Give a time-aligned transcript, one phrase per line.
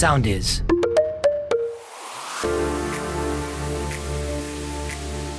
[0.00, 0.64] Sound is.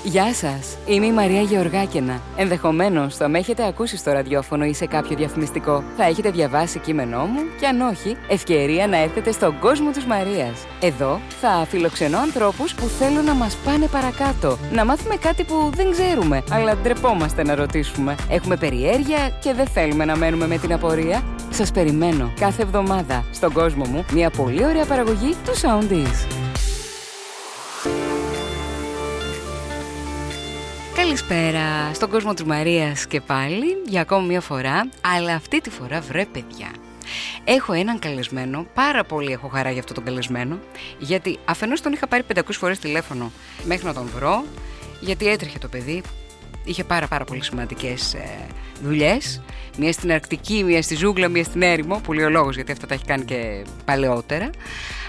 [0.03, 2.21] Γεια σας, είμαι η Μαρία Γεωργάκαινα.
[2.35, 5.83] Ενδεχομένως θα με έχετε ακούσει στο ραδιόφωνο ή σε κάποιο διαφημιστικό.
[5.97, 10.65] Θα έχετε διαβάσει κείμενό μου και αν όχι, ευκαιρία να έρθετε στον κόσμο της Μαρίας.
[10.81, 14.57] Εδώ θα φιλοξενώ ανθρώπους που θέλουν να μας πάνε παρακάτω.
[14.71, 18.15] Να μάθουμε κάτι που δεν ξέρουμε, αλλά ντρεπόμαστε να ρωτήσουμε.
[18.29, 21.23] Έχουμε περιέργεια και δεν θέλουμε να μένουμε με την απορία.
[21.53, 26.27] Σας περιμένω κάθε εβδομάδα στον κόσμο μου μια πολύ ωραία παραγωγή του Soundies.
[30.95, 31.93] Καλησπέρα.
[31.93, 36.25] Στον κόσμο της Μαρίας και πάλι για ακόμη μια φορά αλλά αυτή τη φορά βρε
[36.25, 36.71] παιδιά
[37.43, 40.59] Έχω έναν καλεσμένο, πάρα πολύ έχω χαρά για αυτό τον καλεσμένο
[40.99, 43.31] γιατί αφενός τον είχα πάρει 500 φορές τηλέφωνο
[43.65, 44.43] μέχρι να τον βρω
[44.99, 46.01] γιατί έτρεχε το παιδί,
[46.63, 48.47] είχε πάρα πάρα πολύ σημαντικές ε,
[48.83, 49.41] δουλειές
[49.77, 52.87] μία στην Αρκτική, μία στη Ζούγκλα, μία στην Έρημο που λέει ο λόγος γιατί αυτά
[52.87, 54.49] τα έχει κάνει και παλαιότερα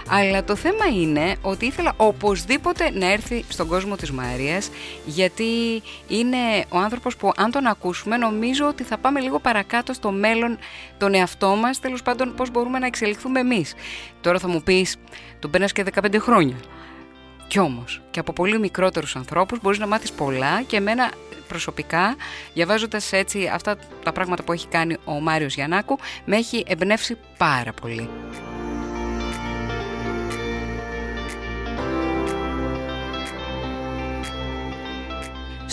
[0.09, 4.71] αλλά το θέμα είναι ότι ήθελα οπωσδήποτε να έρθει στον κόσμο της Μαρίας
[5.05, 6.37] γιατί είναι
[6.69, 10.59] ο άνθρωπος που αν τον ακούσουμε νομίζω ότι θα πάμε λίγο παρακάτω στο μέλλον
[10.99, 13.75] τον εαυτό μας τέλος πάντων πώς μπορούμε να εξελιχθούμε εμείς.
[14.21, 14.97] Τώρα θα μου πεις
[15.39, 16.57] τον πέρας και 15 χρόνια.
[17.53, 21.13] Κι όμως και από πολύ μικρότερους ανθρώπους μπορείς να μάθεις πολλά και εμένα
[21.49, 22.17] προσωπικά
[22.55, 27.73] διαβάζοντας έτσι αυτά τα πράγματα που έχει κάνει ο Μάριος Γιαννάκου με έχει εμπνεύσει πάρα
[27.73, 28.09] πολύ.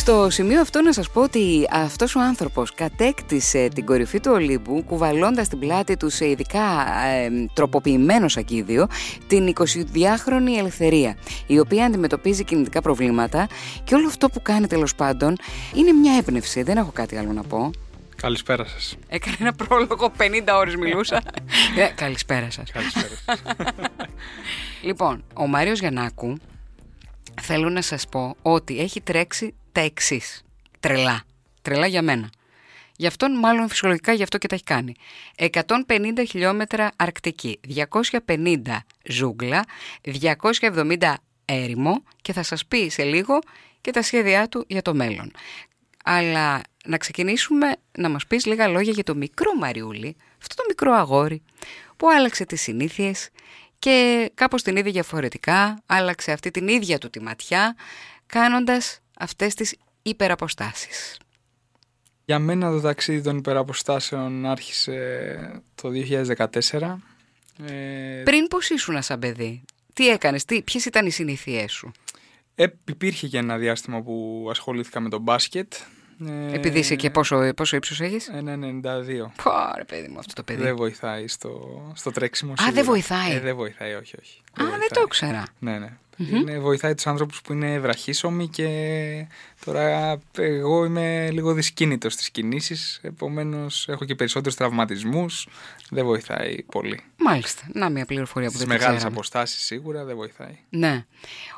[0.09, 4.83] Στο σημείο αυτό να σας πω ότι αυτός ο άνθρωπος κατέκτησε την κορυφή του Ολύμπου
[4.83, 8.87] κουβαλώντας την πλάτη του σε ειδικά ε, τροποποιημένο σακίδιο
[9.27, 13.47] την 22χρονη Ελευθερία η οποία αντιμετωπίζει κινητικά προβλήματα
[13.83, 15.35] και όλο αυτό που κάνει τέλος πάντων
[15.73, 17.71] είναι μια έμπνευση, δεν έχω κάτι άλλο να πω.
[18.15, 18.95] Καλησπέρα σας.
[19.07, 20.23] Έκανε ένα πρόλογο 50
[20.53, 21.21] ώρες μιλούσα.
[21.77, 22.71] ε, καλησπέρα σας.
[22.71, 23.41] Καλησπέρα σας.
[24.81, 26.37] λοιπόν, ο Μάριος Γιαννάκου
[27.41, 30.43] θέλω να σας πω ότι έχει τρέξει τα εξής.
[30.79, 31.23] Τρελά.
[31.61, 32.29] Τρελά για μένα.
[32.95, 34.93] Γι' αυτόν μάλλον φυσιολογικά γι' αυτό και τα έχει κάνει.
[35.35, 37.59] 150 χιλιόμετρα Αρκτική,
[38.27, 38.55] 250
[39.03, 39.65] ζούγκλα,
[40.01, 41.13] 270
[41.45, 43.39] έρημο και θα σας πει σε λίγο
[43.81, 45.31] και τα σχέδιά του για το μέλλον.
[46.03, 50.93] Αλλά να ξεκινήσουμε να μας πεις λίγα λόγια για το μικρό Μαριούλι, αυτό το μικρό
[50.93, 51.41] αγόρι
[51.97, 53.29] που άλλαξε τις συνήθειες
[53.79, 57.75] και κάπως την είδε διαφορετικά, άλλαξε αυτή την ίδια του τη ματιά,
[58.25, 61.19] κάνοντας αυτές τις υπεραποστάσεις.
[62.25, 65.89] Για μένα το ταξίδι των υπεραποστάσεων άρχισε το
[66.69, 66.95] 2014.
[67.65, 68.21] Ε...
[68.23, 69.63] Πριν πώς ήσουν σαν παιδί,
[69.93, 71.91] τι έκανες, τι, ποιες ήταν οι συνήθειές σου;
[72.55, 75.73] Ε, υπήρχε και ένα διάστημα που ασχολήθηκα με το μπάσκετ.
[76.27, 79.31] Ε, Επειδή είσαι και πόσο, πόσο ύψος έχεις; 1,92.
[79.43, 79.51] Πω
[79.87, 80.61] παιδί μου αυτό το παιδί.
[80.61, 83.31] Δεν βοηθάει στο, στο τρέξιμο Α, δεν βοηθάει.
[83.31, 84.41] Ε, δεν βοηθάει, όχι, όχι.
[84.61, 85.45] Α, δεν, δεν το ήξερα.
[85.59, 85.97] Ναι, ναι.
[86.19, 88.67] Είναι, βοηθάει τους άνθρωπους που είναι βραχίσωμοι και
[89.65, 95.47] τώρα εγώ είμαι λίγο δυσκίνητος στις κινήσεις, επομένως έχω και περισσότερους τραυματισμούς,
[95.89, 97.01] δεν βοηθάει πολύ.
[97.17, 99.15] Μάλιστα, να μια πληροφορία που στις δεν μεγάλες ξέραμε.
[99.17, 100.57] αποστάσεις σίγουρα δεν βοηθάει.
[100.69, 101.05] Ναι.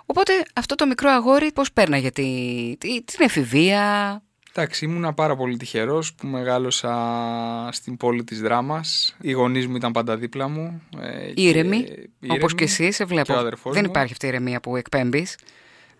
[0.05, 4.21] Οπότε αυτό το μικρό αγόρι πώς πέρναγε τη, τη, την εφηβεία,
[4.53, 9.15] Εντάξει, ήμουνα πάρα πολύ τυχερός που μεγάλωσα στην πόλη της Δράμας.
[9.21, 10.81] Οι γονείς μου ήταν πάντα δίπλα μου.
[10.99, 11.87] Ε, ήρεμοι,
[12.27, 13.33] όπως και εσύ, σε βλέπω.
[13.63, 13.89] Δεν μου.
[13.89, 15.37] υπάρχει αυτή η ηρεμία που εκπέμπεις.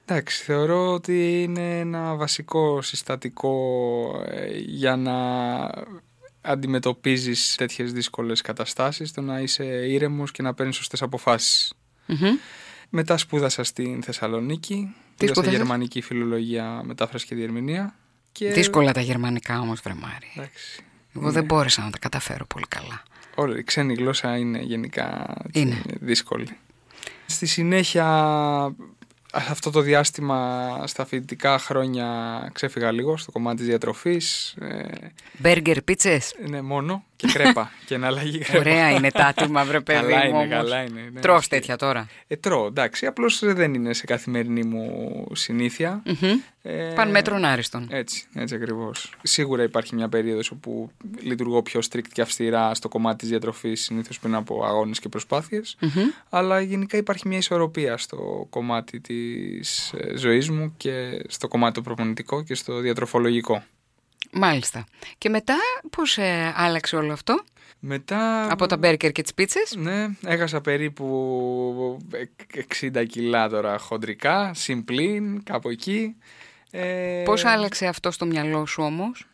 [0.05, 3.55] Εντάξει, θεωρώ ότι είναι ένα βασικό συστατικό
[4.27, 5.15] ε, για να
[6.41, 11.73] αντιμετωπίζεις τέτοιες δύσκολες καταστάσεις, το να είσαι ήρεμος και να παίρνεις σωστές αποφάσεις.
[12.89, 17.95] Μετά σπούδασα στην Θεσσαλονίκη, Τι σπούδασα σπούδασες; γερμανική φιλολογία, μετάφραση και διερμηνία.
[18.31, 18.51] Και...
[18.51, 20.31] Δύσκολα τα γερμανικά όμως, βρε Μάρη.
[20.35, 20.83] Εντάξει.
[21.15, 23.03] Εγώ δεν μπόρεσα να τα καταφέρω πολύ καλά.
[23.35, 25.81] Όλη η ξένη γλώσσα είναι γενικά έτσι, Είναι.
[25.99, 26.47] δύσκολη.
[27.25, 28.05] Στη συνέχεια,
[29.33, 32.07] αυτό το διάστημα στα φοιτητικά χρόνια
[32.53, 34.55] ξέφυγα λίγο στο κομμάτι της διατροφής.
[34.61, 34.83] Ε,
[35.37, 36.35] Μπέργκερ, πίτσες.
[36.47, 38.59] ναι, μόνο και κρέπα και εναλλαγή κρέπα.
[38.59, 40.49] Ωραία είναι τα άτομα, βρε παιδί Καλά μου είναι, όμως.
[40.49, 41.09] καλά είναι.
[41.13, 41.57] Ναι, Τρως αστεία.
[41.59, 42.07] τέτοια τώρα.
[42.27, 43.05] Ε, τρώω, εντάξει.
[43.05, 46.01] Απλώς δεν είναι σε καθημερινή μου συνήθεια.
[46.05, 46.39] Μμμ.
[46.63, 47.87] Ε, Παν μέτρων άριστον.
[47.91, 49.13] Έτσι, έτσι ακριβώς.
[49.21, 50.91] Σίγουρα υπάρχει μια περίοδος όπου
[51.21, 55.77] λειτουργώ πιο strict και αυστηρά στο κομμάτι της διατροφής συνήθως πριν από αγώνες και προσπάθειες.
[55.79, 56.03] Μμμ.
[56.29, 61.81] Αλλά γενικά υπάρχει μια ισορροπία στο κομμάτι της ε, ζωής μου και στο κομμάτι το
[61.81, 63.63] προπονητικό και στο διατροφολογικό.
[64.31, 64.85] Μάλιστα.
[65.17, 65.55] Και μετά
[65.89, 67.43] πώς ε, άλλαξε όλο αυτό,
[67.79, 68.51] Μετά...
[68.51, 72.07] από τα μπέργκερ και τις πίτσες; Ναι, έχασα περίπου
[72.81, 76.15] 60 κιλά τώρα χοντρικά, συμπλήν, κάπου εκεί.
[76.71, 79.25] Ε, Πώς άλλαξε αυτό στο μυαλό σου όμως;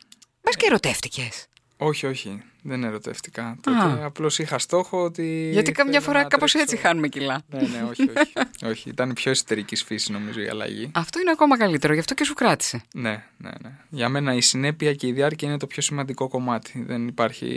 [0.41, 1.45] Μπας και ερωτεύτηκες.
[1.77, 2.41] Όχι, όχι.
[2.61, 3.57] Δεν ερωτεύτηκα.
[3.61, 5.49] Τότε απλώς είχα στόχο ότι.
[5.53, 6.71] Γιατί καμιά θέλω φορά να κάπως τρέξω.
[6.71, 7.41] έτσι χάνουμε κιλά.
[7.49, 8.33] Ναι, ναι, όχι, όχι.
[8.71, 8.89] όχι.
[8.89, 10.91] Ήταν πιο εσωτερικής φύσης νομίζω η αλλαγή.
[10.93, 12.81] Αυτό είναι ακόμα καλύτερο, γι' αυτό και σου κράτησε.
[12.93, 13.71] Ναι, ναι, ναι.
[13.89, 16.83] Για μένα η συνέπεια και η διάρκεια είναι το πιο σημαντικό κομμάτι.
[16.87, 17.47] Δεν υπάρχει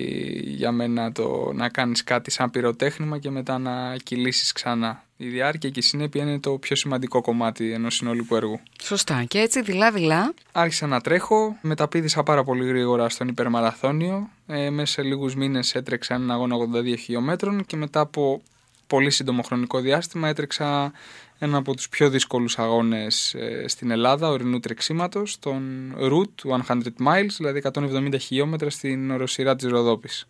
[0.45, 5.05] για μένα το να κάνεις κάτι σαν πυροτέχνημα και μετά να κυλήσεις ξανά.
[5.23, 8.61] Η διάρκεια και η συνέπεια είναι το πιο σημαντικό κομμάτι ενός συνολικού έργου.
[8.83, 9.25] Σωστά.
[9.25, 10.35] Και έτσι δειλά-δειλά.
[10.53, 14.31] Άρχισα να τρέχω, μεταπίδησα πάρα πολύ γρήγορα στον υπερμαραθώνιο.
[14.47, 18.43] Ε, μέσα σε λίγους μήνες έτρεξα έναν αγώνα 82 χιλιόμετρων και μετά από
[18.87, 20.93] πολύ σύντομο χρονικό διάστημα έτρεξα
[21.39, 27.31] ένα από τους πιο δύσκολους αγώνες ε, στην Ελλάδα, ορεινού τρεξίματος, τον Route 100 Miles,
[27.37, 30.27] δηλαδή 170 χιλιόμετρα στην οροσειρά της Ροδόπης.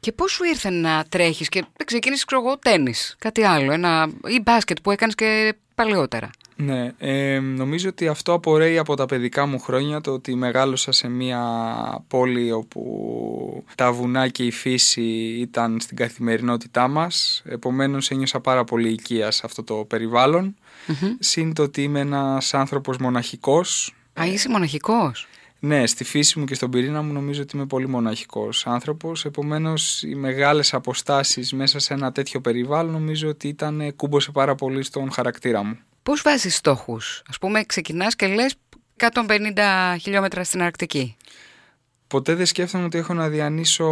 [0.00, 4.40] Και πώς σου ήρθε να τρέχεις και ξεκίνησες, ξέρω εγώ, τέννη, κάτι άλλο, ένα, ή
[4.40, 6.30] μπάσκετ που έκανες και παλαιότερα.
[6.56, 11.08] Ναι, ε, νομίζω ότι αυτό απορρέει από τα παιδικά μου χρόνια, το ότι μεγάλωσα σε
[11.08, 11.42] μια
[12.08, 15.02] πόλη όπου τα βουνά και η φύση
[15.40, 20.56] ήταν στην καθημερινότητά μας, επομένως ένιωσα πάρα πολύ οικία σε αυτό το περιβάλλον.
[20.88, 21.16] Mm-hmm.
[21.18, 23.94] Συν το ότι είμαι ένας άνθρωπος μοναχικός.
[24.20, 25.28] Α, είσαι μοναχικός;
[25.62, 30.02] Ναι, στη φύση μου και στον πυρήνα μου νομίζω ότι είμαι πολύ μοναχικός άνθρωπος, επομένως
[30.02, 35.12] οι μεγάλες αποστάσεις μέσα σε ένα τέτοιο περιβάλλον νομίζω ότι ήταν κούμπωσε πάρα πολύ στον
[35.12, 35.78] χαρακτήρα μου.
[36.02, 38.54] Πώς βάζεις στόχους, ας πούμε ξεκινάς και λες
[38.96, 41.16] 150 χιλιόμετρα στην Αρκτική.
[42.10, 43.86] Ποτέ δεν σκέφτομαι ότι έχω να διανύσω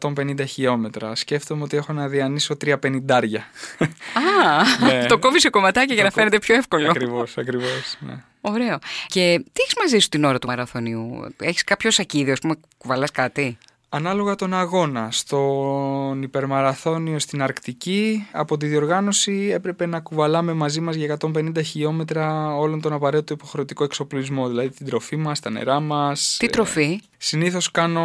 [0.00, 1.14] 150 χιλιόμετρα.
[1.14, 2.74] Σκέφτομαι ότι έχω να διανύσω 350.
[3.12, 5.06] Α, Ναι.
[5.06, 6.88] το κόβεις σε κομματάκια για να Το κο- φαίνεται πιο εύκολο.
[6.90, 7.96] ακριβώς, ακριβώς.
[7.98, 8.14] Ναι.
[8.40, 8.78] Ωραίο.
[9.06, 13.10] Και τι έχεις μαζί σου την ώρα του μαραθωνίου, Έχεις κάποιο σακίδιο, ας πούμε, κουβαλάς
[13.10, 13.58] κάτι;
[13.96, 20.94] Ανάλογα τον αγώνα, στον υπερμαραθώνιο στην Αρκτική, από τη διοργάνωση έπρεπε να κουβαλάμε μαζί μας
[20.94, 26.36] για 150 χιλιόμετρα όλον τον απαραίτητο υποχρεωτικό εξοπλισμό, δηλαδή την τροφή μας, τα νερά μας.
[26.38, 27.00] Τι ε, τροφή.
[27.16, 28.02] Συνήθως κάνω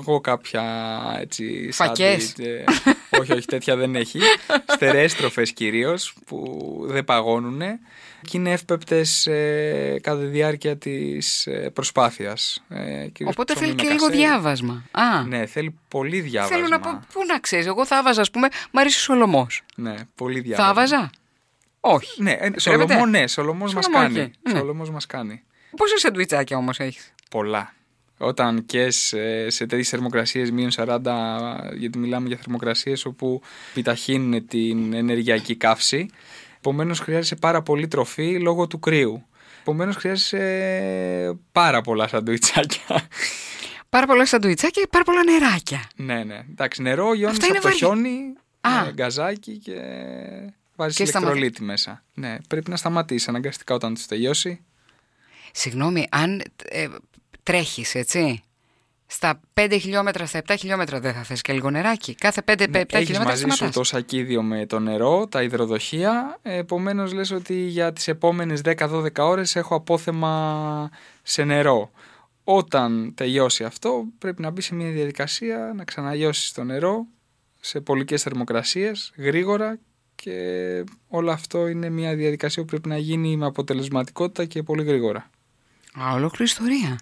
[0.00, 0.64] εγώ κάποια
[1.20, 2.24] έτσι Φακές.
[2.24, 2.64] σάντουιτ, ε,
[3.20, 4.18] όχι, όχι, τέτοια δεν έχει.
[4.74, 6.46] Στερεές τροφές κυρίως που
[6.86, 7.78] δεν παγώνουνε
[8.22, 12.64] και είναι εύπεπτες ε, κατά τη διάρκεια της ε, προσπάθειας.
[12.68, 14.18] Ε, κυρίως Οπότε ψωμί θέλει με και λίγο κασέρι.
[14.26, 14.84] διάβασμα.
[14.90, 16.56] Α, Ναι, θέλει πολύ διάβασμα.
[16.56, 17.66] θέλω να πω, πού να ξέρεις.
[17.66, 19.62] Εγώ θα βάζα, ας πούμε, μ' αρέσει ο Σολομός.
[19.76, 20.66] Ναι, πολύ διάβασμα.
[20.66, 21.10] Θα βάζα.
[21.80, 22.22] Όχι.
[22.22, 22.60] Ναι, ε, Επιτρέπεται;
[22.92, 24.20] Σολομός, ναι, Σολομός μας Σολομός, κάνει.
[24.20, 24.32] όχι.
[24.52, 24.58] Ναι.
[24.58, 25.42] Σολομός μας κάνει.
[25.76, 27.72] Πόσα σαντουιτσάκια όμως έχεις; Πολλά.
[28.20, 30.98] Όταν και σε, σε τέτοιε θερμοκρασίες μείον 40,
[31.76, 36.10] γιατί μιλάμε για θερμοκρασίες όπου επιταχύνουν την ενεργειακή καύση.
[36.58, 39.22] Επομένως χρειάζεσαι πάρα πολύ τροφή λόγω του κρύου.
[39.60, 43.08] Επομένως χρειάζεσαι πάρα πολλά σαντουιτσάκια.
[43.88, 45.88] Πάρα πολλά σαντουιτσάκια και πάρα πολλά νεράκια.
[45.96, 46.40] ναι, ναι.
[46.50, 47.76] Εντάξει, νερό γιώνει Αυτά από είναι το βαρύ.
[47.76, 48.84] χιόνι, Α.
[48.84, 49.74] με γκαζάκι και
[50.76, 52.04] βάζεις Και σταμα- ηλεκτρολίτη μέσα.
[52.14, 54.64] Ναι, πρέπει να σταματήσεις αναγκαστικά όταν τους τελειώσει.
[55.52, 56.88] Συγγνώμη, αν ε,
[57.42, 58.42] τρέχεις, έτσι.
[59.10, 62.14] Στα 5 χιλιόμετρα, στα 7 χιλιόμετρα δεν θα θες και λίγο νεράκι.
[62.14, 63.74] Κάθε 5-7 Ναι, έχεις χιλιόμετρα μαζί σου σταματάς.
[63.74, 66.38] το σακίδιο με το νερό, τα υδροδοχεία.
[66.42, 70.90] Επομένως, λες ότι για τις επόμενες 10-12 ώρες έχω απόθεμα
[71.22, 71.90] σε νερό.
[72.44, 77.06] Όταν τελειώσει αυτό, πρέπει να μπει σε μια διαδικασία να ξαναλιώσεις το νερό
[77.60, 79.78] σε πολικές θερμοκρασίες, γρήγορα
[80.14, 80.34] και
[81.08, 85.30] όλο αυτό είναι μια διαδικασία που πρέπει να γίνει με αποτελεσματικότητα και πολύ γρήγορα.
[86.00, 86.98] Α, ολόκληρη ιστορία.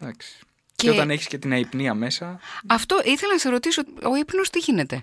[0.00, 0.38] Εντάξει.
[0.82, 0.94] Και- Και...
[0.94, 4.98] όταν έχεις και την αϊπνία μέσα, Αυτό ήθελα να σε ρωτήσω, ο ύπνος τι γίνεται;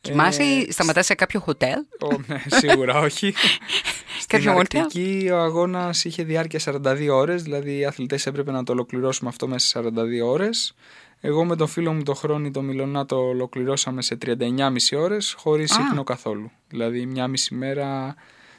[0.00, 1.78] Κοιμάσαι ή σταματάς σε κάποιο χοτέλ.
[2.00, 3.34] Ο, ναι, σίγουρα όχι.
[4.22, 4.82] Στην Κάποιο μοντέλο.
[4.82, 9.48] Αρκτική ο αγώνας είχε διάρκεια 42 ώρες, δηλαδή οι αθλητές έπρεπε να το ολοκληρώσουμε αυτό
[9.48, 10.74] μέσα σε 42 ώρες.
[11.20, 15.72] Εγώ με τον φίλο μου τον Χρόνη το Μιλονά το ολοκληρώσαμε σε 39,5 ώρες, χωρίς
[15.78, 15.80] Α.
[15.88, 16.50] ύπνο καθόλου.
[16.68, 18.14] Δηλαδή μια μισή μέρα,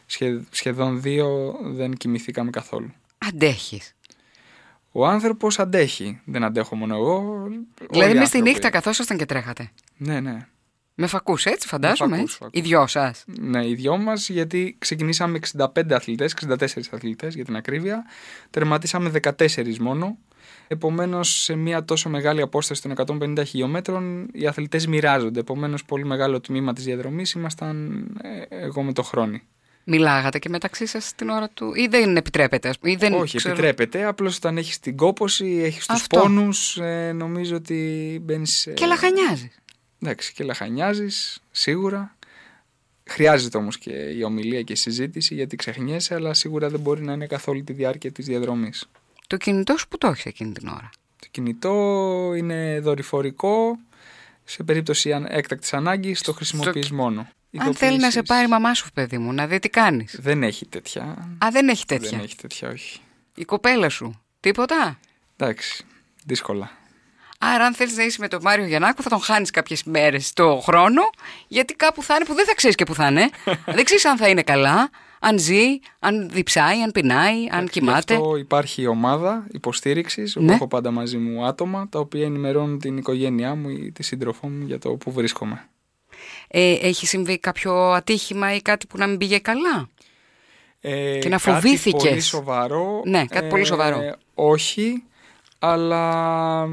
[0.05, 2.93] σχε- σχεδόν δύο, δεν κοιμηθήκαμε καθόλου.
[3.17, 3.95] Αντέχεις.
[4.95, 6.21] Ο άνθρωπος αντέχει.
[6.25, 7.43] Δεν αντέχω μόνο εγώ.
[7.43, 8.49] όλοι Δηλαδή οι με στη άνθρωποι.
[8.49, 9.71] νύχτα καθόσασταν και τρέχατε.
[9.97, 10.47] Ναι, ναι.
[10.95, 12.15] Με φακούς έτσι φαντάζομαι.
[12.15, 12.37] φακούς, έτσι.
[12.43, 12.59] φακούς.
[12.59, 13.23] Οι δυο σας.
[13.25, 18.05] Ναι, οι δυο μας, γιατί ξεκινήσαμε 65 αθλητές, 64 αθλητές για την ακρίβεια.
[18.49, 20.17] Τερματίσαμε 14 μόνο.
[20.67, 25.39] Επομένως, σε μια τόσο μεγάλη απόσταση των 150 χιλιόμετρων, οι αθλητές μοιράζονται.
[25.39, 29.39] Επομένως, πολύ μεγάλο τμήμα της διαδρομής ήμασταν ε, εγώ με το χρόνο.
[29.85, 32.69] Μιλάγατε και μεταξύ σας την ώρα του ή δεν επιτρέπεται.
[32.69, 34.03] ας πούμε, Ή δεν, Όχι, ξέρω- επιτρέπεται.
[34.05, 36.19] Απλώς όταν έχεις την κόποση, έχεις τους Αυτό.
[36.19, 38.67] πόνους, ε, νομίζω ότι μπαίνεις.
[38.73, 39.55] Και λαχανιάζεις.
[40.01, 42.15] Εντάξει, και λαχανιάζεις, σίγουρα.
[43.05, 47.13] Χρειάζεται όμως και η ομιλία και η συζήτηση γιατί ξεχνιέσαι, αλλά σίγουρα δεν μπορεί να
[47.13, 48.89] είναι καθ' όλη τη διάρκεια της διαδρομής.
[49.27, 51.73] Το κινητό σου που το έχεις εκείνη την ώρα; Το κινητό
[52.37, 53.77] είναι δορυφορικό.
[54.43, 57.27] Σε περίπτωση έκτακτης ανάγκης το χρησιμοποιείς μόνο.
[57.57, 60.17] Αν θέλει να σε Ειδοποιήσεις- πάρει η μαμά σου, παιδί μου, να δει τι κάνεις.
[60.21, 61.03] Δεν έχει τέτοια.
[61.45, 62.09] Α, δεν έχει τέτοια.
[62.09, 62.99] Δεν έχει τέτοια, όχι.
[63.35, 64.21] Η κοπέλα σου.
[64.39, 64.99] Τίποτα.
[65.37, 65.85] Εντάξει,
[66.25, 66.71] δύσκολα.
[67.39, 70.59] Άρα, αν θέλεις να είσαι με τον Μάριο Γιαννάκο, θα τον χάνεις κάποιες μέρες το
[70.63, 71.01] χρόνο,
[71.47, 73.29] γιατί κάπου θα είναι που δεν θα ξέρεις και που θα είναι.
[73.75, 78.13] δεν ξέρεις αν θα είναι καλά, αν ζει, αν διψάει, αν πεινάει, αν κοιμάται.
[78.13, 80.53] Γι' αυτό υπάρχει ομάδα υποστήριξης, όπου Ναι.
[80.53, 84.65] έχω πάντα μαζί μου άτομα τα οποία ενημερώνουν την οικογένειά μου ή τη σύντροφό μου
[84.65, 85.67] για το που βρίσκομαι.
[86.47, 89.89] Ε, έχει συμβεί κάποιο ατύχημα ή κάτι που να μην πήγε καλά;
[90.81, 93.01] Ε, Και να κάτι φοβήθηκες; Πολύ σοβαρό.
[93.05, 94.15] ε, Ναι, κάτι πολύ σοβαρό.
[94.33, 95.03] Όχι,
[95.59, 96.63] αλλά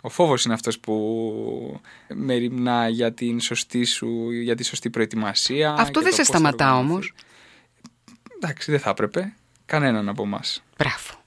[0.00, 1.80] ο φόβος είναι αυτός που
[2.14, 5.70] μεριμνά για την σωστή σου, για τη σωστή προετοιμασία.
[5.78, 6.90] Αυτό για δεν το σε πώς θα σταματά οργανωθείς.
[6.92, 7.12] όμως.
[8.36, 9.32] Εντάξει, δεν θα έπρεπε.
[9.66, 10.62] Κανέναν από εμάς.
[10.78, 11.21] Μπράβο.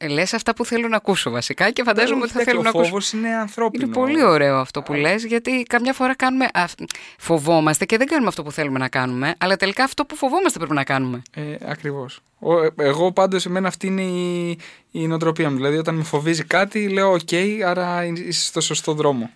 [0.00, 2.68] Ε, λες αυτά που θέλω να ακούσω βασικά και φαντάζομαι ότι θα θέλω να Ο
[2.68, 2.84] ακούσω.
[2.84, 3.84] φόβος είναι ανθρώπινο.
[3.84, 6.78] Είναι πολύ ωραίο αυτό που λες γιατί καμιά φορά κάνουμε αυ-
[7.18, 10.74] φοβόμαστε και δεν κάνουμε αυτό που θέλουμε να κάνουμε αλλά τελικά αυτό που φοβόμαστε πρέπει
[10.74, 11.22] να κάνουμε.
[11.34, 12.20] Ε, ακριβώς.
[12.38, 14.58] Ο- ε, εγώ πάντως εμένα αυτή είναι η,
[14.90, 15.56] η νοοτροπία μου.
[15.56, 17.28] Δηλαδή όταν με φοβίζει κάτι λέω οκ,
[17.66, 19.30] άρα είσαι στο σωστό δρόμο.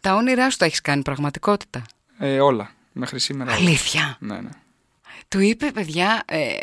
[0.00, 1.82] Τα όνειρά σου τα έχεις κάνει πραγματικότητα;
[2.18, 2.70] Ε, όλα.
[2.92, 3.50] Μέχρι σήμερα.
[3.50, 3.60] όλα.
[3.60, 4.48] Αλήθεια; Ναι, ναι.
[5.28, 6.56] Του είπε παιδιά ε,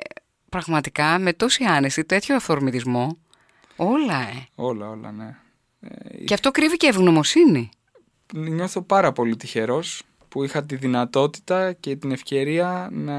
[0.56, 3.18] πραγματικά με τόση άνεση, τέτοιο αυθορμητισμό.
[3.76, 4.48] Όλα ε.
[4.56, 5.36] Όλα, όλα, ναι.
[5.80, 7.70] Ε, Και αυτό κρύβει και ευγνωμοσύνη.
[8.34, 13.18] νιώθω πάρα πολύ τυχερός που είχα τη δυνατότητα και την ευκαιρία να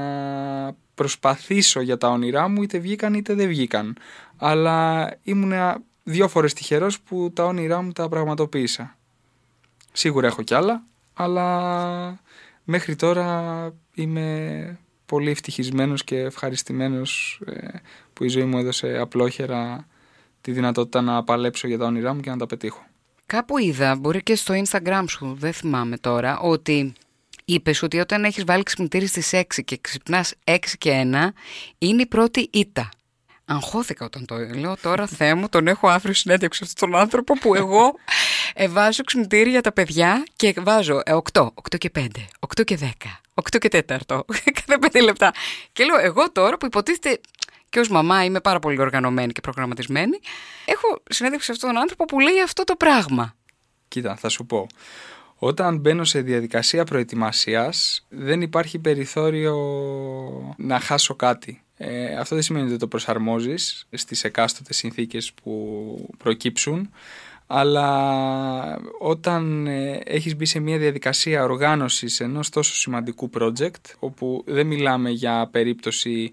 [0.95, 3.97] προσπαθήσω για τα όνειρά μου είτε βγήκαν είτε δεν βγήκαν.
[4.37, 5.53] Αλλά ήμουν
[6.03, 8.97] δύο φορές τυχερός που τα όνειρά μου τα πραγματοποίησα.
[9.91, 12.19] Σίγουρα έχω κι άλλα, αλλά
[12.63, 17.67] μέχρι τώρα είμαι πολύ ευτυχισμένος και ευχαριστημένος ε,
[18.13, 19.87] που η ζωή μου έδωσε απλόχερα
[20.41, 22.85] τη δυνατότητα να παλέψω για τα όνειρά μου και να τα πετύχω.
[23.25, 26.93] Κάπου είδα, μπορεί και στο Instagram σου, δεν θυμάμαι τώρα, ότι
[27.45, 31.27] είπες ότι όταν έχεις βάλει ξυπνητήρι στις 6 και ξυπνάς 6 και 1,
[31.77, 32.89] είναι η πρώτη ήττα.
[33.45, 34.77] Αγχώθηκα όταν το λέω.
[34.81, 37.95] Τώρα Θεέ μου, τον έχω άφρει συνέντευξη αυτόν τον άνθρωπο που εγώ
[38.53, 42.05] ε, βάζω ξυπνητήρι για τα παιδιά και βάζω ε, 8, 8 και 5,
[42.57, 42.85] 8 και 10,
[43.55, 43.97] 8 και 4,
[44.67, 45.31] κάθε 5 λεπτά.
[45.73, 47.19] Και λέω, εγώ τώρα που υποτίθεται
[47.69, 50.19] και ως μαμά είμαι πάρα πολύ οργανωμένη και προγραμματισμένη,
[50.65, 53.35] έχω συνέντευξη σε αυτόν τον άνθρωπο που λέει αυτό το πράγμα.
[53.87, 54.67] Κοίτα, θα σου πω.
[55.35, 59.55] Όταν μπαίνω σε διαδικασία προετοιμασίας δεν υπάρχει περιθώριο
[60.57, 61.61] να χάσω κάτι.
[61.77, 66.89] Ε, αυτό δεν σημαίνει ότι δεν το προσαρμόζεις στις εκάστοτε συνθήκες που προκύψουν
[67.47, 74.67] αλλά όταν ε, έχεις μπει σε μια διαδικασία οργάνωσης ενός τόσο σημαντικού project όπου δεν
[74.67, 76.31] μιλάμε για περίπτωση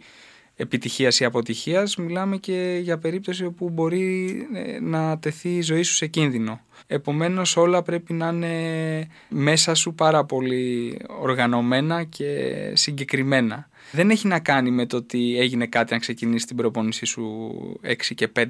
[0.57, 5.95] επιτυχίας ή αποτυχίας μιλάμε και για περίπτωση όπου μπορεί ε, να τεθεί η ζωή σου
[5.95, 6.61] σε κίνδυνο.
[6.87, 13.69] Επομένως όλα πρέπει να είναι μέσα σου πάρα πολύ οργανωμένα και συγκεκριμένα.
[13.91, 17.53] Δεν έχει να κάνει με το ότι έγινε κάτι αν ξεκινήσει την προπόνησή σου
[17.85, 18.43] 6 και 5.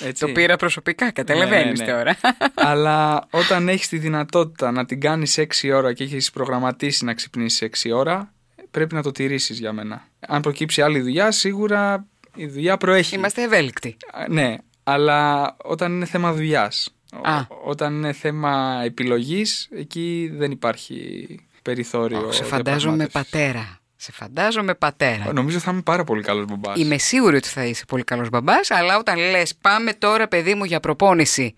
[0.00, 0.26] Έτσι.
[0.26, 1.98] Το πήρα προσωπικά, καταλαβαίνεις Ναι, ναι, ναι.
[1.98, 2.16] τώρα.
[2.70, 7.68] Αλλά όταν έχεις τη δυνατότητα να την κάνεις 6 ώρα και έχεις προγραμματίσει να ξυπνήσεις
[7.86, 8.33] 6 ώρα,
[8.74, 10.08] πρέπει να το τηρήσεις για μένα.
[10.28, 13.14] Αν προκύψει άλλη δουλειά, σίγουρα η δουλειά προέχει.
[13.14, 13.96] Είμαστε ευέλικτοι.
[14.12, 16.94] Α, Ναι, αλλά όταν είναι θέμα δουλειάς.
[17.22, 17.40] Α.
[17.64, 21.26] Όταν είναι θέμα επιλογής, εκεί δεν υπάρχει
[21.62, 22.32] περιθώριο.
[22.32, 23.12] σε φαντάζομαι διαπραγμάτευσης.
[23.30, 23.78] πατέρα.
[23.96, 25.32] Σε φαντάζομαι πατέρα.
[25.32, 26.78] Νομίζω θα είμαι πάρα πολύ καλός μπαμπάς.
[26.80, 30.64] Είμαι σίγουρη ότι θα είσαι πολύ καλός μπαμπάς, αλλά όταν λες πάμε τώρα παιδί μου
[30.64, 31.54] για προπόνηση,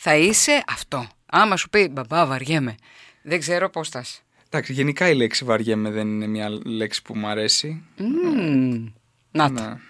[0.00, 1.06] θα είσαι αυτό.
[1.26, 2.74] Άμα σου πει μπαμπά βαριέμαι,
[3.22, 4.18] δεν ξέρω πώς θα είσαι.
[4.56, 7.82] Εντάξει, γενικά η λέξη βαριέμαι δεν είναι μια λέξη που μου αρέσει.
[7.96, 8.86] Μμμ.
[9.30, 9.80] Να τα,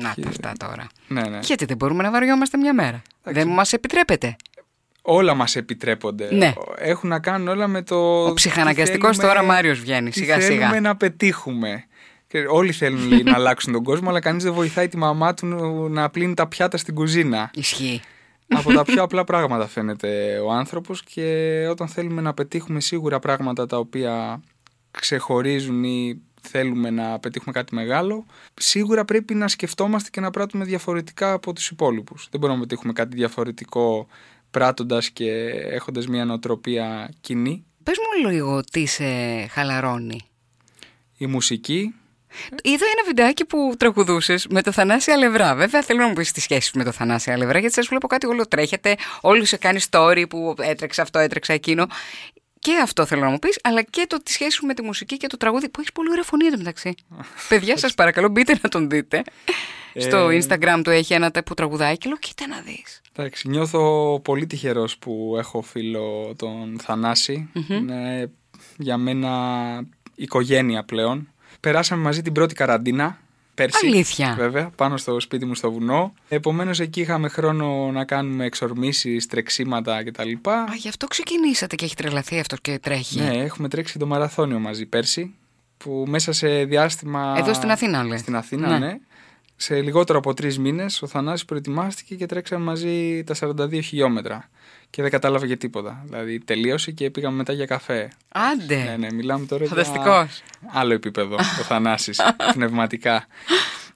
[0.00, 0.86] Ναι, να τα αυτά τώρα.
[1.08, 1.38] ναι, ναι.
[1.42, 4.36] Γιατί δεν μπορούμε να βαριόμαστε μια μέρα; Δεν μας επιτρέπεται.
[5.02, 6.34] Όλα μας επιτρέπονται.
[6.34, 6.52] Ναι.
[6.78, 7.96] Έχουν να κάνουν όλα με το...
[8.24, 10.58] Ο τι ψυχαναγκαστικός θέλουμε- τώρα Μάριος βγαίνει, τι σιγά, σιγά.
[10.58, 11.84] θέλουμε να πετύχουμε.
[12.26, 15.46] Και όλοι θέλουν λέει, να αλλάξουν τον κόσμο, αλλά κανείς δεν βοηθάει τη μαμά του
[15.90, 17.50] να πλύνει τα πιάτα στην κουζίνα.
[17.54, 18.00] Ισχύει.
[18.48, 23.66] Από τα πιο απλά πράγματα φαίνεται ο άνθρωπος και όταν θέλουμε να πετύχουμε σίγουρα πράγματα
[23.66, 24.42] τα οποία
[24.90, 31.32] ξεχωρίζουν ή θέλουμε να πετύχουμε κάτι μεγάλο, σίγουρα πρέπει να σκεφτόμαστε και να πράττουμε διαφορετικά
[31.32, 32.28] από τους υπόλοιπους.
[32.30, 34.06] Δεν μπορούμε να πετύχουμε κάτι διαφορετικό
[34.50, 35.30] πράττοντας και
[35.70, 37.64] έχοντας μια νοοτροπία κοινή.
[37.82, 39.04] Πες μου λίγο τι σε
[39.46, 40.20] χαλαρώνει.
[41.16, 41.94] Η μουσική,
[42.62, 45.54] Είδα ένα βιντεάκι που τραγουδούσες με το Θανάση Αλευρά.
[45.54, 48.06] Βέβαια, θέλω να μου πεις τη σχέση σου με το Θανάση Αλευρά, γιατί σας βλέπω
[48.06, 48.96] κάτι όλο τρέχετε.
[49.20, 51.86] Όλοι σε κάνει story που έτρεξε αυτό, έτρεξε εκείνο.
[52.58, 55.16] Και αυτό θέλω να μου πεις, αλλά και το τη σχέση σου με τη μουσική
[55.16, 56.94] και το τραγούδι που έχεις πολύ ωραία φωνή εντωμεταξύ.
[57.48, 59.22] Παιδιά, σας παρακαλώ, μπείτε να τον δείτε.
[59.94, 63.00] Στο Ε, Instagram του έχει ένα τε που τραγουδάει και λέω: Κοίτα να δεις.
[63.16, 68.30] Εντάξει, νιώθω πολύ τυχερός που έχω φίλο τον θαναση Είναι
[68.76, 69.30] για μένα
[70.14, 71.32] οικογένεια πλέον.
[71.60, 73.18] Περάσαμε μαζί την πρώτη καραντίνα
[73.54, 73.86] πέρσι.
[73.86, 74.34] Αλήθεια.
[74.38, 76.14] Βέβαια, πάνω στο σπίτι μου στο βουνό.
[76.28, 80.30] Επομένως, εκεί είχαμε χρόνο να κάνουμε εξορμήσεις, τρεξίματα κτλ.
[80.50, 83.20] Α, γι' αυτό ξεκινήσατε και έχει τρελαθεί αυτό και τρέχει.
[83.20, 85.34] Ναι, έχουμε τρέξει το μαραθώνιο μαζί πέρσι.
[85.78, 87.34] Που μέσα σε διάστημα.
[87.38, 88.20] Εδώ στην Αθήνα, λες.
[88.20, 88.86] Στην Αθήνα, ναι.
[88.86, 88.98] ναι.
[89.56, 94.48] Σε λιγότερο από τρεις μήνες ο Θανάσης προετοιμάστηκε και τρέξαμε μαζί τα 42 χιλιόμετρα.
[94.90, 96.02] Και δεν κατάλαβε για τίποτα.
[96.04, 98.10] Δηλαδή τελείωσε και πήγαμε μετά για καφέ.
[98.28, 98.76] Άντε.
[98.76, 100.42] Ναι, ναι, μιλάμε τώρα Φανταστικός.
[100.60, 102.20] για άλλο επίπεδο ο Θανάσης,
[102.52, 103.26] πνευματικά.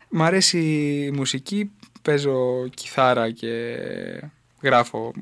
[0.08, 0.58] Μ' αρέσει
[1.06, 1.70] η μουσική,
[2.02, 3.76] παίζω κιθάρα και
[4.62, 5.12] γράφω.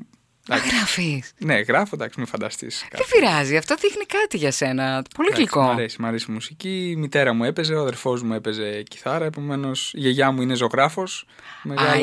[0.47, 1.33] Α, γράφεις.
[1.37, 2.85] Ναι, γράφω, εντάξει, μην φανταστείς.
[2.91, 5.03] Δεν πειράζει, αυτό δείχνει κάτι για σένα.
[5.15, 5.61] Πολύ Εντάξει, γλυκό.
[5.61, 6.89] Μ' αρέσει, μ' αρέσει η μουσική.
[6.89, 9.25] Η μητέρα μου έπαιζε, ο αδερφός μου έπαιζε κιθάρα.
[9.25, 11.25] Επομένως, η γιαγιά μου είναι ζωγράφος.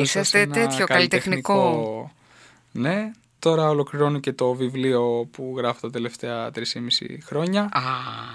[0.01, 2.11] είσαστε τέτοιο καλλιτεχνικό.
[2.71, 3.11] Ναι.
[3.39, 6.61] Τώρα ολοκληρώνω και το βιβλίο που γράφω τα τελευταία 3,5
[7.23, 7.61] χρόνια.
[7.61, 7.81] Α,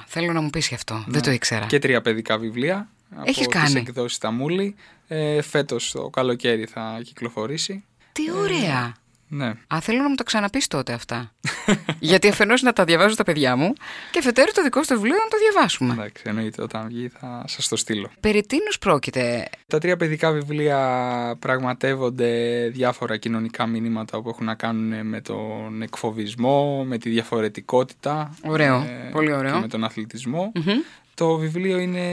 [0.06, 0.94] θέλω να μου πεις γι' αυτό.
[0.94, 1.04] Ναι.
[1.08, 1.66] Δεν το ήξερα.
[1.66, 2.88] Και τρία παιδικά βιβλία.
[3.24, 3.64] Έχεις από κάνει.
[3.66, 4.74] τις εκδόσεις Ταμούλη.
[5.08, 7.84] Ε, φέτος το καλοκαίρι θα κυκλοφορήσει.
[8.12, 8.94] Τι ωραία.
[9.34, 9.52] Ναι.
[9.74, 11.32] Α, θέλω να μου το ξαναπείς τότε αυτά.
[11.98, 13.72] Γιατί αφενός να τα διαβάζω τα παιδιά μου
[14.10, 15.92] και αφετέρου το δικό σου το βιβλίο να το διαβάσουμε.
[15.92, 18.10] Εντάξει, εννοείται όταν βγει θα σας το στείλω.
[18.20, 22.30] Περί τίνος πρόκειται; Τα τρία παιδικά βιβλία πραγματεύονται
[22.72, 28.34] διάφορα κοινωνικά μηνύματα που έχουν να κάνουν με τον εκφοβισμό, με τη διαφορετικότητα.
[28.44, 29.52] Ωραίο, ε, πολύ ωραίο.
[29.52, 30.52] Και με τον αθλητισμό.
[30.54, 30.72] Μμμ.
[31.14, 32.06] Το βιβλίο είναι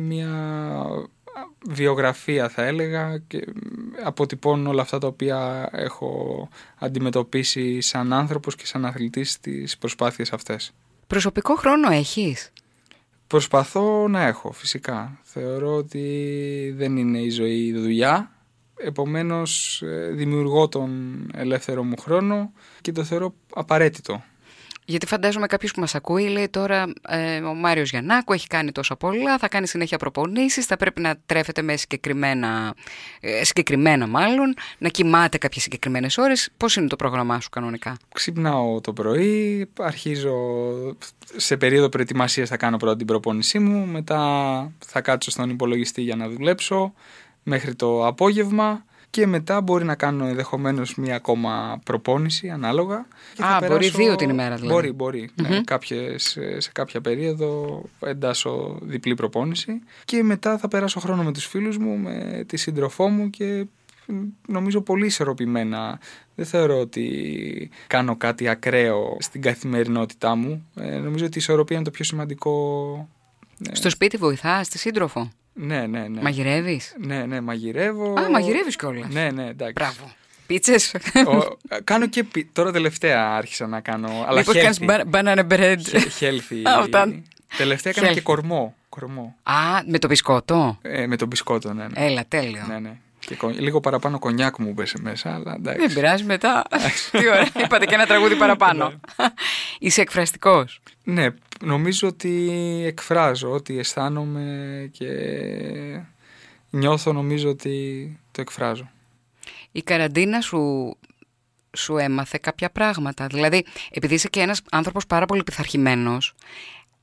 [0.00, 0.28] μια
[1.68, 3.44] βιογραφία θα έλεγα και
[4.04, 10.72] αποτυπώνουν όλα αυτά τα οποία έχω αντιμετωπίσει σαν άνθρωπος και σαν αθλητής στις προσπάθειες αυτές.
[11.06, 12.52] Προσωπικό χρόνο έχεις;
[13.26, 15.18] Προσπαθώ να έχω φυσικά.
[15.22, 18.30] Θεωρώ ότι δεν είναι η ζωή δουλειά.
[18.76, 20.90] Επομένως ε, δημιουργώ τον
[21.34, 24.22] ελεύθερο μου χρόνο και το θεωρώ απαραίτητο.
[24.88, 28.96] Γιατί φαντάζομαι κάποιος που μας ακούει λέει τώρα ε, ο Μάριος Γιαννάκου έχει κάνει τόσα
[28.96, 32.74] πολλά, θα κάνει συνέχεια προπονήσεις, θα πρέπει να τρέφεται με συγκεκριμένα,
[33.20, 36.50] ε, συγκεκριμένα μάλλον, να κοιμάται κάποιες συγκεκριμένες ώρες.
[36.56, 40.34] Πώς είναι το πρόγραμμά σου κανονικά; Ξυπνάω το πρωί, αρχίζω
[41.36, 46.16] σε περίοδο προετοιμασίας θα κάνω πρώτα την προπόνησή μου, μετά θα κάτσω στον υπολογιστή για
[46.16, 46.92] να δουλέψω
[47.42, 48.84] μέχρι το απόγευμα
[49.16, 53.06] και μετά μπορεί να κάνω ενδεχομένως μία ακόμα προπόνηση ανάλογα.
[53.34, 54.72] Και Α, μπορεί δύο την ημέρα δηλαδή.
[54.72, 55.30] Μπορεί, μπορεί.
[55.42, 61.46] Ναι, κάποιες, σε κάποια περίοδο εντάσσω διπλή προπόνηση και μετά θα περάσω χρόνο με τους
[61.46, 63.66] φίλους μου, με τη σύντροφό μου και
[64.46, 66.00] νομίζω πολύ ισορροπημένα.
[66.34, 70.66] Δεν θεωρώ ότι κάνω κάτι ακραίο στην καθημερινότητά μου.
[70.74, 73.08] Ε, νομίζω ότι η ισορροπία είναι το πιο σημαντικό.
[73.70, 76.20] ε, Στο σπίτι βοηθάς, τη σύντροφο; Ναι, ναι, ναι.
[76.20, 78.12] Μαγειρεύεις; Ναι, ναι, μαγειρεύω.
[78.20, 79.08] Α, μαγειρεύεις κιόλας.
[79.12, 79.72] Ναι, ναι, εντάξει.
[79.72, 80.12] Μπράβο.
[80.46, 80.94] Πίτσες.
[81.26, 84.24] Ο- κάνω και πι- τώρα τελευταία άρχισα να κάνω.
[84.26, 84.60] Αλλά Μήπως healthy.
[84.86, 85.78] κάνεις banana bread.
[86.20, 86.62] Healthy.
[86.78, 87.22] Αυτά.
[87.56, 88.14] Τελευταία έκανα Healthy.
[88.14, 88.74] και κορμό.
[88.88, 89.36] κορμό.
[89.42, 89.52] Α,
[89.86, 91.86] με το μπισκότο; Ε, με τον μπισκότο, ναι.
[91.88, 92.04] ναι.
[92.06, 92.64] Έλα, τέλειο.
[92.68, 92.96] ναι, ναι.
[93.26, 95.80] Και κο- λίγο παραπάνω κονιάκ μου πέσε μέσα, αλλά εντάξει.
[95.86, 96.64] Δεν πειράζει μετά.
[97.10, 99.00] Τι ωραία, είπατε και ένα τραγούδι παραπάνω.
[99.78, 101.26] Είσαι εκφραστικός; Ναι,
[101.60, 102.52] νομίζω ότι
[102.86, 105.08] εκφράζω ό,τι αισθάνομαι και
[106.70, 108.90] νιώθω νομίζω ότι το εκφράζω.
[109.72, 110.94] Η καραντίνα σου,
[111.76, 116.34] σου έμαθε κάποια πράγματα; Δηλαδή, επειδή είσαι και ένας άνθρωπος πάρα πολύ πειθαρχημένος,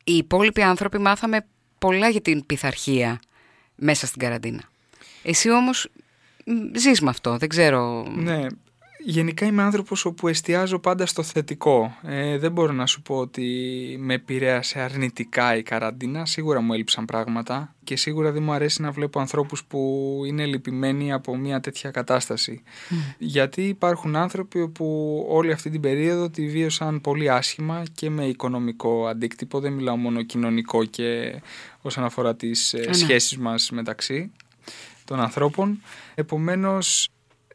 [0.04, 1.46] οι υπόλοιποι άνθρωποι μάθαμε
[1.80, 3.20] πολλά για την πειθαρχία
[3.76, 4.62] μέσα στην καραντίνα.
[5.24, 6.03] Εσύ όμως μ,
[6.76, 8.06] ζεις με αυτό, δεν ξέρω...
[8.16, 8.48] Ναι,
[9.06, 11.98] γενικά είμαι άνθρωπος όπου εστιάζω πάντα στο θετικό.
[12.02, 13.46] Ε, δεν μπορώ να σου πω ότι
[14.00, 16.26] με επηρέασε αρνητικά η καραντίνα.
[16.26, 21.14] Σίγουρα μου έλειψαν πράγματα και σίγουρα δεν μου αρέσει να βλέπω ανθρώπους που είναι λυπημένοι
[21.14, 22.64] από μια τέτοια κατάσταση.
[23.18, 29.08] Γιατί υπάρχουν άνθρωποι που όλη αυτή την περίοδο τη βίωσαν πολύ άσχημα και με οικονομικό
[29.08, 29.60] αντίκτυπο.
[29.60, 31.42] Δεν μιλάω μόνο κοινωνικό και
[31.82, 32.94] όσον αφορά τις ε, ναι.
[32.94, 34.32] σχέσεις μας μεταξύ
[35.06, 35.82] των ανθρώπων.
[36.16, 37.10] Επομένως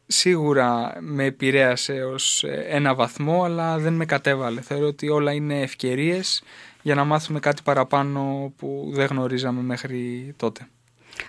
[0.07, 4.61] σίγουρα με επηρέασε ως ε, ένα βαθμό αλλά δεν με κατέβαλε.
[4.61, 6.43] Θεωρώ ότι όλα είναι ευκαιρίες
[6.81, 10.67] για να μάθουμε κάτι παραπάνω που δεν γνωρίζαμε μέχρι τότε.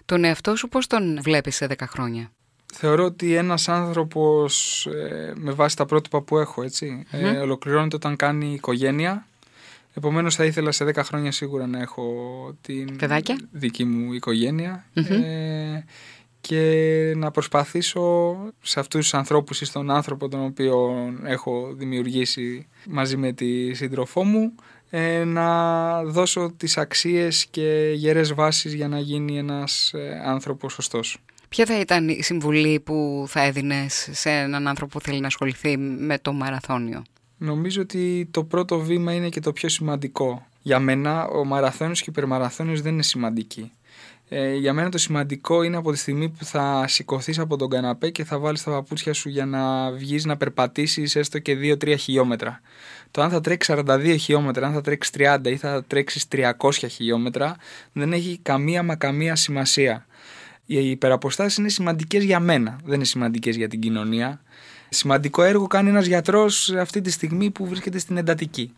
[0.04, 2.30] Τον εαυτό σου πώς τον βλέπεις σε 10 χρόνια;
[2.72, 8.16] Θεωρώ ότι ένας άνθρωπος ε, με βάση τα πρότυπα που έχω έτσι, ε, ολοκληρώνεται όταν
[8.16, 9.26] κάνει οικογένεια.
[9.94, 12.04] Επομένως θα ήθελα σε 10 χρόνια σίγουρα να έχω
[12.60, 15.84] την Παιδάκια; δική μου οικογένεια ε,
[16.40, 20.90] και να προσπαθήσω σε αυτούς τους ανθρώπους ή στον άνθρωπο τον οποίο
[21.24, 24.54] έχω δημιουργήσει μαζί με τη σύντροφό μου
[24.90, 31.18] ε, να δώσω τις αξίες και γερές βάσεις για να γίνει ένας ε, άνθρωπος σωστός.
[31.48, 35.76] Ποια θα ήταν η συμβουλή που θα έδινες σε έναν άνθρωπο που θέλει να ασχοληθεί
[35.76, 37.02] με το μαραθώνιο;
[37.42, 40.46] Νομίζω ότι το πρώτο βήμα είναι και το πιο σημαντικό.
[40.62, 43.72] Για μένα ο μαραθώνιος και ο υπερμαραθώνιος δεν είναι σημαντικοί.
[44.28, 48.10] Ε, για μένα το σημαντικό είναι από τη στιγμή που θα σηκωθείς από τον καναπέ
[48.10, 52.60] και θα βάλεις τα παπούτσια σου για να βγεις να περπατήσεις έστω και 2-3 χιλιόμετρα.
[53.10, 57.56] Το αν θα τρέξεις 42 χιλιόμετρα, αν θα τρέξεις 30 ή θα τρέξεις 300 χιλιόμετρα
[57.92, 60.06] δεν έχει καμία μα καμία σημασία.
[60.66, 64.40] Οι υπεραποστάσεις είναι σημαντικές για μένα, δεν είναι σημαντικές για την κοινωνία.
[64.90, 68.72] Σημαντικό έργο κάνει ένας γιατρός αυτή τη στιγμή που βρίσκεται στην εντατική.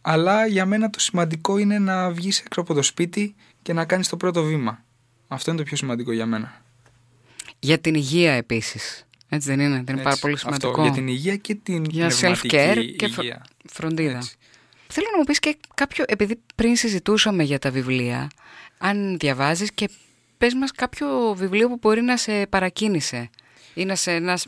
[0.00, 4.08] Αλλά για μένα το σημαντικό είναι να βγεις έξω από το σπίτι και να κάνεις
[4.08, 4.84] το πρώτο βήμα.
[5.28, 6.62] Αυτό είναι το πιο σημαντικό για μένα.
[7.58, 9.06] Για την υγεία επίσης.
[9.28, 10.68] Έτσι δεν είναι, δεν είναι πάρα πολύ σημαντικό.
[10.68, 13.46] Αυτό, για την υγεία και την για πνευματική self-care και υγεία.
[13.64, 14.16] φροντίδα.
[14.16, 14.36] Έτσι.
[14.86, 18.30] Θέλω να μου πεις και κάποιο, επειδή πριν συζητούσαμε για τα βιβλία,
[18.78, 19.88] αν διαβάζεις και
[20.38, 23.30] πες μας κάποιο βιβλίο που μπορεί να σε παρακίνησε
[23.74, 24.38] ή να, σε, να,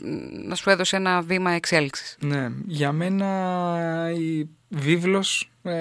[0.45, 2.17] να σου έδωσε ένα βήμα εξέλιξης.
[2.19, 5.73] Ναι, για μένα η βίβλος, ε,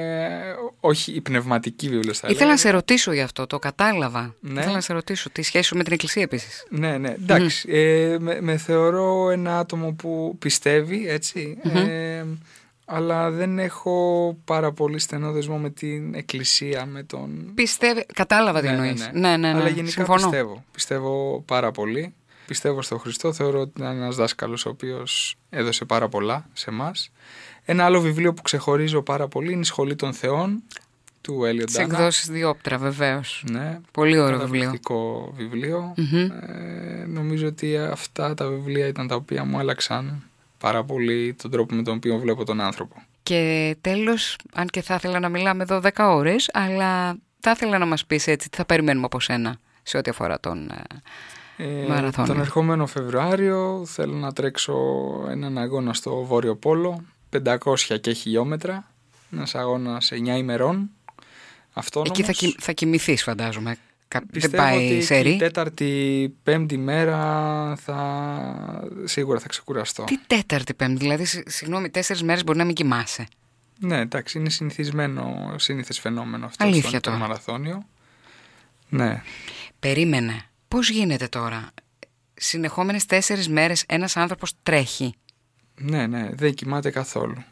[0.80, 2.61] όχι η πνευματική βίβλος θα Ήθελα να έλεγα.
[2.68, 4.35] σε ρωτήσω γι' αυτό, το κατάλαβα.
[4.40, 4.61] Ναι.
[4.61, 6.66] Ήθελα να σε ρωτήσω τη σχέση σου με την εκκλησία επίσης.
[6.70, 7.68] Ναι, ναι, εντάξει.
[7.70, 12.24] Ε, με, με θεωρώ ένα άτομο που πιστεύει, έτσι, ε,
[12.85, 17.50] αλλά δεν έχω πάρα πολύ στενό δεσμό με την εκκλησία, με τον...
[17.54, 19.11] Πιστεύει, κατάλαβα τι Ναι, ναι, εννοείς.
[19.12, 19.20] ναι.
[19.20, 19.59] Ναι, ναι, ναι.
[19.59, 20.22] Αλλά γενικά Συμφωνώ.
[20.28, 20.64] πιστεύω.
[20.72, 22.14] Πιστεύω πάρα πολύ.
[22.46, 23.33] Πιστεύω στον Χριστό.
[23.33, 27.11] Θεωρώ ότι είναι ένας δάσκαλος ο οποίος έδωσε πάρα πολλά σε εμάς.
[27.64, 30.62] Ένα άλλο βιβλίο που ξεχωρίζω πάρα πολύ είναι η Σχολή των Θεών
[31.20, 31.94] του Έλιο Σε Ντάνα.
[31.94, 33.44] εκδόσεις διόπτρα βεβαίως.
[33.50, 34.61] Ναι, Πολύ ωραίο βιβλίο.
[34.61, 35.94] καταπληκτικό βιβλίο.
[35.96, 36.30] Μμμ.
[36.30, 40.22] Ε, νομίζω ότι αυτά τα βιβλία ήταν τα οποία μου άλλαξαν
[40.59, 43.02] πάρα πολύ τον τρόπο με τον οποίο βλέπω τον άνθρωπο.
[43.22, 47.87] Και τέλος, αν και θα ήθελα να μιλάμε εδώ 10 ώρες, αλλά θα ήθελα να
[47.87, 50.70] μας πεις έτσι τι θα περιμένουμε από σένα σε ό,τι αφορά τον
[51.57, 52.33] ε, Ε, Μαραθώνιο.
[52.33, 54.75] τον ερχόμενο Φεβρουάριο θέλω να τρέξω
[55.31, 58.90] έναν αγώνα στο Βόρειο Πόλο, 500 και χιλιόμετρα,
[59.33, 60.90] ένας αγώνας 9 ημερών.
[61.73, 62.19] Αυτόνομος.
[62.19, 63.77] Εκεί θα, κοι, θα κοιμηθείς φαντάζομαι.
[64.09, 65.37] Κα- Δεν Πιστεύω πάει ότι σε την ρί.
[65.38, 67.19] τέταρτη, πέμπτη μέρα
[67.77, 68.88] θα...
[69.05, 70.05] σίγουρα θα ξεκουραστώ.
[70.05, 73.27] Τι τέταρτη πέμπτη, δηλαδή συ- συγγνώμη, τέσσερις μέρες μπορεί να μην κοιμάσαι.
[73.79, 77.17] Ναι, εντάξει, είναι συνηθισμένο, σύνηθες φαινόμενο αυτό Αλήθεια στο τώρα.
[77.17, 77.87] μαραθώνιο.
[78.88, 79.23] Ναι.
[79.81, 80.43] Περίμενε.
[80.74, 81.70] Πώς γίνεται τώρα;
[82.34, 85.14] Συνεχόμενες τέσσερις μέρες ένας άνθρωπος τρέχει.
[85.74, 87.44] Ναι, ναι, δεν κοιμάται καθόλου.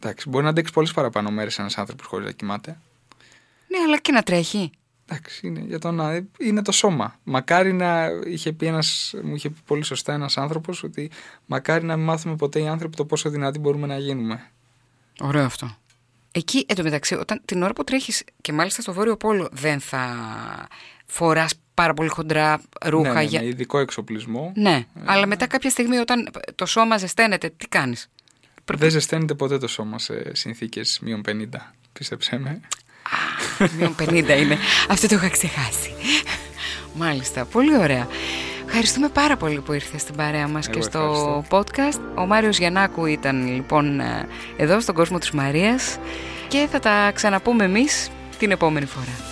[0.00, 2.78] Εντάξει, μπορεί να αντέξει πολλές παραπάνω μέρες ένας άνθρωπος χωρίς να κοιμάται.
[3.68, 4.70] Ναι, αλλά και να τρέχει.
[5.06, 7.18] Εντάξει, είναι, για το να, είναι το σώμα.
[7.22, 11.10] Μακάρι να είχε πει ένας, μου είχε πει πολύ σωστά ένας άνθρωπος ότι
[11.46, 14.50] μακάρι να μην μάθουμε ποτέ οι άνθρωποι το πόσο δυνατοί μπορούμε να γίνουμε.
[15.20, 15.76] Ωραίο αυτό.
[16.32, 20.06] Εκεί, εντωμεταξύ, όταν την ώρα που τρέχεις και μάλιστα στο Βόρειο Πόλο δεν θα
[21.06, 23.40] φοράς πάρα πολύ χοντρά ρούχα ναι, ναι, για...
[23.40, 24.52] με ειδικό εξοπλισμό.
[24.56, 28.08] Ναι, αλλά μετά κάποια στιγμή όταν το σώμα ζεσταίνεται, τι κάνεις;
[28.74, 31.32] Δεν ζεσταίνεται ποτέ το σώμα σε συνθήκες μείον 50.
[31.92, 32.60] Πίστεψέ με.
[33.78, 34.58] Μείον 50 είναι.
[34.88, 35.94] Αυτό το είχα ξεχάσει.
[36.94, 38.08] Μάλιστα, πολύ ωραία.
[38.66, 41.44] Ευχαριστούμε πάρα πολύ που ήρθες στην παρέα μας Εγώ και στο ευχαριστώ.
[41.48, 42.18] podcast.
[42.18, 45.98] Ο Μάριος Γιαννάκου ήταν λοιπόν ε, εδώ στον κόσμο της Μαρίας
[46.48, 49.31] και θα τα ξαναπούμε εμείς την επόμενη φορά.